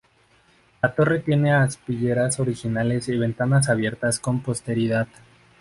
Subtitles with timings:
[0.81, 5.07] La torre tiene aspilleras originales y ventanas abiertas con posterioridad.